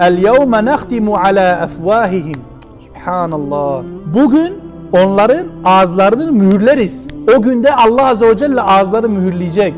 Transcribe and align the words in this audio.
El 0.00 0.18
yevme 0.18 0.64
nahtimu 0.64 1.16
ala. 1.16 1.68
Subhanallah. 2.80 3.82
Bugün 4.14 4.54
onların 4.92 5.46
ağızlarını 5.64 6.32
mühürleriz. 6.32 7.08
O 7.36 7.42
günde 7.42 7.74
Allah 7.74 8.06
Azze 8.06 8.28
ve 8.28 8.36
Celle 8.36 8.60
ağızları 8.60 9.08
mühürleyecek. 9.08 9.74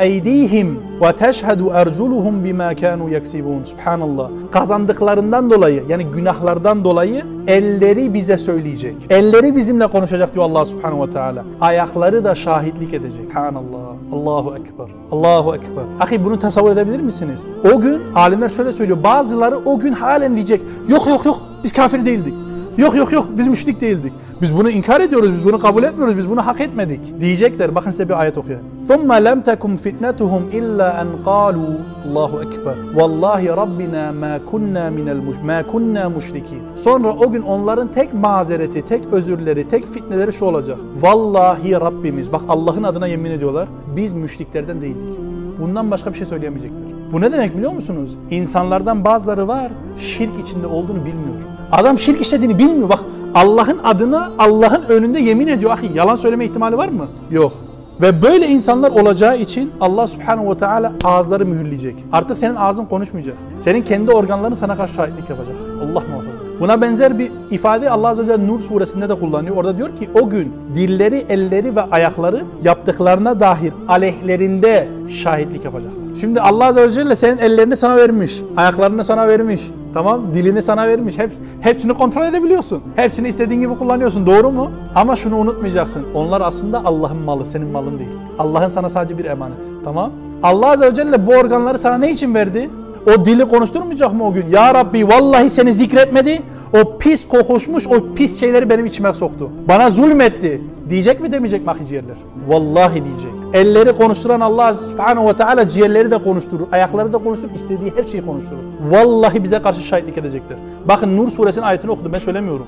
Eydihim 0.00 0.78
ve 1.02 1.16
teşhedü 1.16 1.64
erculuhum 1.74 2.44
bima 2.44 2.74
kanu 2.74 3.10
yaksibun. 3.10 3.64
Subhanallah. 3.64 4.28
Kazandıklarından 4.52 5.50
dolayı 5.50 5.82
yani 5.88 6.04
günahlardan 6.04 6.84
dolayı 6.84 7.22
elleri 7.46 8.14
bize 8.14 8.38
söyleyecek. 8.38 8.96
Elleri 9.10 9.56
bizimle 9.56 9.86
konuşacak 9.86 10.34
diyor 10.34 10.44
Allah 10.44 10.64
Subhanahu 10.64 11.06
ve 11.06 11.10
Teala. 11.10 11.44
Ayakları 11.60 12.24
da 12.24 12.34
şahitlik 12.34 12.94
edecek. 12.94 13.24
Subhanallah. 13.24 13.94
Allahu 14.12 14.54
Ekber. 14.56 14.86
Allahu 15.10 15.54
Ekber. 15.54 15.84
Ahi 16.00 16.24
bunu 16.24 16.38
tasavvur 16.38 16.70
edebilir 16.70 17.00
misiniz? 17.00 17.46
O 17.74 17.80
gün 17.80 18.02
alimler 18.14 18.48
şöyle 18.48 18.72
söylüyor. 18.72 19.04
Bazıları 19.04 19.56
o 19.56 19.78
gün 19.78 19.92
halen 19.92 20.36
diyecek. 20.36 20.60
Yok 20.88 21.06
yok 21.06 21.24
yok 21.24 21.42
biz 21.64 21.72
kafir 21.72 22.06
değildik. 22.06 22.34
Yok 22.77 22.95
yok 22.95 23.11
yok 23.11 23.27
biz 23.37 23.47
müşrik 23.47 23.81
değildik. 23.81 24.13
Biz 24.41 24.57
bunu 24.57 24.69
inkar 24.69 25.01
ediyoruz, 25.01 25.33
biz 25.33 25.45
bunu 25.45 25.59
kabul 25.59 25.83
etmiyoruz, 25.83 26.17
biz 26.17 26.29
bunu 26.29 26.45
hak 26.45 26.61
etmedik. 26.61 27.19
Diyecekler. 27.19 27.75
Bakın 27.75 27.91
size 27.91 28.09
bir 28.09 28.19
ayet 28.19 28.37
okuyayım. 28.37 28.65
ثُمَّ 28.87 29.07
لَمْ 29.27 29.43
تَكُمْ 29.43 29.77
فِتْنَتُهُمْ 29.77 30.41
إِلَّا 30.51 31.01
أَنْ 31.01 31.07
قَالُوا 31.25 31.75
Allahu 32.09 32.41
Ekber. 32.41 32.75
Vallahi 32.95 33.47
Rabbina 33.47 34.13
ma 34.13 34.39
kunna 34.45 34.89
minel 34.89 35.21
ma 35.45 35.67
kunna 35.67 36.09
müşrikin. 36.09 36.59
Sonra 36.75 37.13
o 37.13 37.31
gün 37.31 37.41
onların 37.41 37.91
tek 37.91 38.13
mazereti, 38.13 38.85
tek 38.85 39.13
özürleri, 39.13 39.67
tek 39.67 39.87
fitneleri 39.87 40.33
şu 40.33 40.45
olacak. 40.45 40.79
Vallahi 41.01 41.71
Rabbimiz, 41.71 42.33
bak 42.33 42.41
Allah'ın 42.47 42.83
adına 42.83 43.07
yemin 43.07 43.31
ediyorlar. 43.31 43.69
Biz 43.95 44.13
müşriklerden 44.13 44.81
değildik. 44.81 45.19
Bundan 45.60 45.90
başka 45.90 46.12
bir 46.12 46.16
şey 46.16 46.26
söyleyemeyecekler. 46.26 46.80
Bu 47.12 47.20
ne 47.20 47.32
demek 47.32 47.56
biliyor 47.56 47.72
musunuz? 47.72 48.16
İnsanlardan 48.30 49.04
bazıları 49.04 49.48
var, 49.48 49.72
şirk 49.98 50.38
içinde 50.42 50.66
olduğunu 50.66 50.98
bilmiyor. 51.04 51.34
Adam 51.72 51.98
şirk 51.98 52.20
işlediğini 52.20 52.58
bilmiyor. 52.58 52.88
Bak 52.88 53.00
Allah'ın 53.34 53.78
adına 53.84 54.32
Allah'ın 54.38 54.82
önünde 54.82 55.20
yemin 55.20 55.46
ediyor. 55.46 55.70
Ahi 55.70 55.90
yalan 55.94 56.16
söyleme 56.16 56.44
ihtimali 56.44 56.76
var 56.76 56.88
mı? 56.88 57.08
Yok. 57.30 57.52
Ve 58.00 58.22
böyle 58.22 58.46
insanlar 58.46 58.90
olacağı 58.90 59.38
için 59.38 59.72
Allah 59.80 60.06
subhanahu 60.06 60.50
ve 60.50 60.56
teala 60.56 60.92
ağızları 61.04 61.46
mühürleyecek. 61.46 61.96
Artık 62.12 62.38
senin 62.38 62.54
ağzın 62.54 62.84
konuşmayacak. 62.84 63.36
Senin 63.60 63.82
kendi 63.82 64.10
organların 64.10 64.54
sana 64.54 64.76
karşı 64.76 64.94
şahitlik 64.94 65.30
yapacak. 65.30 65.56
Allah 65.78 66.02
muhafaza. 66.10 66.33
Buna 66.60 66.80
benzer 66.80 67.18
bir 67.18 67.32
ifade 67.50 67.90
Allah 67.90 68.08
Azze 68.08 68.22
ve 68.22 68.26
Celle 68.26 68.46
Nur 68.46 68.60
suresinde 68.60 69.08
de 69.08 69.18
kullanıyor. 69.18 69.56
Orada 69.56 69.78
diyor 69.78 69.96
ki 69.96 70.10
o 70.14 70.30
gün 70.30 70.52
dilleri, 70.74 71.24
elleri 71.28 71.76
ve 71.76 71.80
ayakları 71.80 72.42
yaptıklarına 72.62 73.40
dair 73.40 73.72
aleyhlerinde 73.88 74.88
şahitlik 75.08 75.64
yapacaklar. 75.64 76.02
Şimdi 76.20 76.40
Allah 76.40 76.66
Azze 76.66 76.82
ve 76.82 76.90
Celle 76.90 77.14
senin 77.14 77.38
ellerini 77.38 77.76
sana 77.76 77.96
vermiş, 77.96 78.42
ayaklarını 78.56 79.04
sana 79.04 79.28
vermiş, 79.28 79.70
tamam 79.94 80.20
dilini 80.34 80.62
sana 80.62 80.88
vermiş. 80.88 81.18
Hep, 81.18 81.30
hepsini 81.60 81.94
kontrol 81.94 82.24
edebiliyorsun. 82.24 82.82
Hepsini 82.96 83.28
istediğin 83.28 83.60
gibi 83.60 83.74
kullanıyorsun. 83.74 84.26
Doğru 84.26 84.50
mu? 84.50 84.70
Ama 84.94 85.16
şunu 85.16 85.36
unutmayacaksın. 85.36 86.02
Onlar 86.14 86.40
aslında 86.40 86.82
Allah'ın 86.84 87.16
malı, 87.16 87.46
senin 87.46 87.68
malın 87.68 87.98
değil. 87.98 88.10
Allah'ın 88.38 88.68
sana 88.68 88.88
sadece 88.88 89.18
bir 89.18 89.24
emanet. 89.24 89.64
Tamam? 89.84 90.10
Allah 90.42 90.70
Azze 90.70 90.86
ve 90.86 90.94
Celle 90.94 91.26
bu 91.26 91.30
organları 91.30 91.78
sana 91.78 91.98
ne 91.98 92.10
için 92.10 92.34
verdi? 92.34 92.70
O 93.06 93.24
dili 93.24 93.44
konuşturmayacak 93.48 94.14
mı 94.14 94.26
o 94.26 94.32
gün? 94.32 94.46
Ya 94.50 94.74
Rabbi 94.74 95.08
vallahi 95.08 95.50
seni 95.50 95.74
zikretmedi. 95.74 96.42
O 96.82 96.98
pis 96.98 97.28
kokuşmuş 97.28 97.86
o 97.86 98.14
pis 98.14 98.40
şeyleri 98.40 98.70
benim 98.70 98.86
içime 98.86 99.14
soktu. 99.14 99.50
Bana 99.68 99.90
zulmetti. 99.90 100.62
Diyecek 100.88 101.20
mi 101.20 101.32
demeyecek 101.32 101.66
mi 101.66 101.86
ciğerler? 101.88 102.16
Vallahi 102.48 103.04
diyecek. 103.04 103.32
Elleri 103.52 103.92
konuşturan 103.92 104.40
Allah 104.40 104.74
subhanahu 104.74 105.28
ve 105.28 105.36
teala 105.36 105.68
ciğerleri 105.68 106.10
de 106.10 106.18
konuşturur. 106.22 106.66
Ayakları 106.72 107.12
da 107.12 107.18
konuşturur. 107.18 107.54
istediği 107.54 107.92
her 107.96 108.02
şeyi 108.02 108.24
konuşturur. 108.24 108.62
Vallahi 108.90 109.44
bize 109.44 109.62
karşı 109.62 109.80
şahitlik 109.80 110.18
edecektir. 110.18 110.56
Bakın 110.88 111.16
Nur 111.16 111.28
suresinin 111.28 111.64
ayetini 111.64 111.90
okudum 111.90 112.12
ben 112.12 112.18
söylemiyorum. 112.18 112.66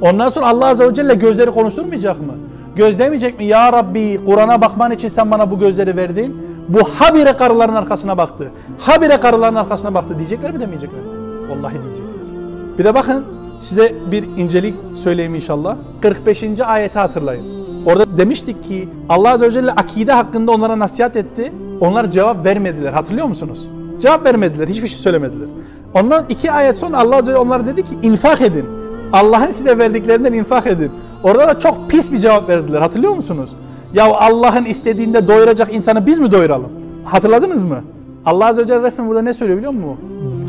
Ondan 0.00 0.28
sonra 0.28 0.46
Allah 0.46 0.66
azze 0.66 0.88
ve 0.88 0.94
celle 0.94 1.14
gözleri 1.14 1.50
konuşturmayacak 1.50 2.20
mı? 2.20 2.34
Göz 2.76 2.98
demeyecek 2.98 3.38
mi? 3.38 3.44
Ya 3.44 3.72
Rabbi 3.72 4.18
Kur'an'a 4.26 4.60
bakman 4.60 4.90
için 4.92 5.08
sen 5.08 5.30
bana 5.30 5.50
bu 5.50 5.58
gözleri 5.58 5.96
verdin. 5.96 6.45
Bu 6.68 6.78
habire 6.84 7.36
karıların 7.36 7.74
arkasına 7.74 8.18
baktı. 8.18 8.52
Habire 8.78 9.20
karıların 9.20 9.54
arkasına 9.54 9.94
baktı 9.94 10.18
diyecekler 10.18 10.52
mi 10.52 10.60
demeyecekler 10.60 11.00
mi? 11.00 11.08
Vallahi 11.50 11.82
diyecekler. 11.82 12.16
Bir 12.78 12.84
de 12.84 12.94
bakın 12.94 13.24
size 13.60 13.94
bir 14.10 14.22
incelik 14.36 14.74
söyleyeyim 14.94 15.34
inşallah. 15.34 15.76
45. 16.02 16.60
ayeti 16.60 16.98
hatırlayın. 16.98 17.66
Orada 17.86 18.18
demiştik 18.18 18.64
ki 18.64 18.88
Allah 19.08 19.30
Azze 19.30 19.46
ve 19.46 19.50
Celle 19.50 19.70
akide 19.70 20.12
hakkında 20.12 20.52
onlara 20.52 20.78
nasihat 20.78 21.16
etti. 21.16 21.52
Onlar 21.80 22.10
cevap 22.10 22.44
vermediler. 22.44 22.92
Hatırlıyor 22.92 23.26
musunuz? 23.26 23.68
Cevap 24.00 24.24
vermediler. 24.24 24.68
Hiçbir 24.68 24.88
şey 24.88 24.98
söylemediler. 24.98 25.48
Ondan 25.94 26.24
iki 26.28 26.52
ayet 26.52 26.78
sonra 26.78 26.98
Allah 26.98 27.16
Azze 27.16 27.32
ve 27.32 27.36
Celle 27.36 27.38
onlara 27.38 27.66
dedi 27.66 27.84
ki 27.84 27.94
infak 28.02 28.42
edin. 28.42 28.66
Allah'ın 29.12 29.50
size 29.50 29.78
verdiklerinden 29.78 30.32
infak 30.32 30.66
edin. 30.66 30.92
Orada 31.22 31.48
da 31.48 31.58
çok 31.58 31.90
pis 31.90 32.12
bir 32.12 32.18
cevap 32.18 32.48
verdiler. 32.48 32.80
Hatırlıyor 32.80 33.14
musunuz? 33.14 33.56
Ya 33.94 34.14
Allah'ın 34.14 34.64
istediğinde 34.64 35.28
doyuracak 35.28 35.74
insanı 35.74 36.06
biz 36.06 36.18
mi 36.18 36.32
doyuralım? 36.32 36.70
Hatırladınız 37.04 37.62
mı? 37.62 37.82
Allah 38.26 38.46
Azze 38.46 38.62
ve 38.62 38.66
Celle 38.66 38.82
resmen 38.82 39.08
burada 39.08 39.22
ne 39.22 39.34
söylüyor 39.34 39.58
biliyor 39.58 39.72
musun? 39.72 39.98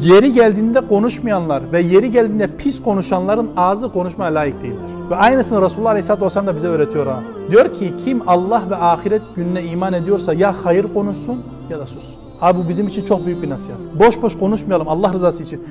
Yeri 0.00 0.32
geldiğinde 0.32 0.86
konuşmayanlar 0.86 1.72
ve 1.72 1.80
yeri 1.80 2.10
geldiğinde 2.10 2.56
pis 2.56 2.82
konuşanların 2.82 3.50
ağzı 3.56 3.92
konuşmaya 3.92 4.34
layık 4.34 4.62
değildir. 4.62 4.90
Ve 5.10 5.16
aynısını 5.16 5.62
Resulullah 5.62 5.90
Aleyhisselatü 5.90 6.24
Vesselam 6.24 6.46
da 6.46 6.56
bize 6.56 6.68
öğretiyor 6.68 7.06
ha. 7.06 7.22
Diyor 7.50 7.72
ki 7.72 7.94
kim 8.04 8.22
Allah 8.28 8.62
ve 8.70 8.76
ahiret 8.76 9.22
gününe 9.36 9.62
iman 9.62 9.92
ediyorsa 9.92 10.34
ya 10.34 10.54
hayır 10.64 10.86
konuşsun 10.94 11.42
ya 11.70 11.78
da 11.78 11.86
sussun. 11.86 12.20
Abi 12.40 12.64
bu 12.64 12.68
bizim 12.68 12.86
için 12.86 13.04
çok 13.04 13.26
büyük 13.26 13.42
bir 13.42 13.50
nasihat. 13.50 13.78
Boş 14.00 14.22
boş 14.22 14.38
konuşmayalım 14.38 14.88
Allah 14.88 15.12
rızası 15.12 15.42
için. 15.42 15.62